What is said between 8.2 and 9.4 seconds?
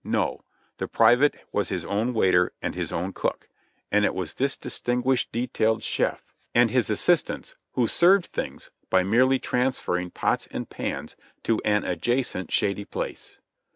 things by merely